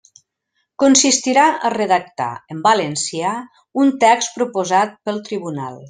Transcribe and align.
Consistirà 0.83 1.43
a 1.69 1.71
redactar 1.75 2.31
en 2.55 2.63
valencià 2.65 3.35
un 3.85 3.95
text 4.07 4.37
proposat 4.41 4.99
pel 5.07 5.23
tribunal. 5.31 5.79